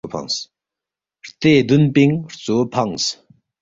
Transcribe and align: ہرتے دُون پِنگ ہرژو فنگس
ہرتے 1.23 1.51
دُون 1.67 1.83
پِنگ 1.93 2.13
ہرژو 2.27 2.57
فنگس 2.73 3.05